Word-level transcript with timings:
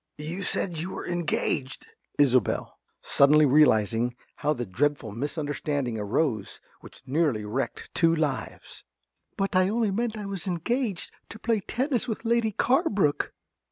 ~ 0.09 0.17
You 0.17 0.41
said 0.41 0.79
you 0.79 0.95
were 0.95 1.05
engaged! 1.05 1.85
~Isobel~ 2.19 2.75
(suddenly 3.03 3.45
realising 3.45 4.15
how 4.37 4.51
the 4.51 4.65
dreadful 4.65 5.11
misunderstanding 5.11 5.99
arose 5.99 6.59
which 6.79 7.03
nearly 7.05 7.45
wrecked 7.45 7.93
two 7.93 8.15
lives). 8.15 8.83
But 9.37 9.55
I 9.55 9.69
only 9.69 9.91
meant 9.91 10.17
I 10.17 10.25
was 10.25 10.47
engaged 10.47 11.11
to 11.29 11.37
play 11.37 11.59
tennis 11.59 12.07
with 12.07 12.25
Lady 12.25 12.51
Carbrook! 12.51 13.31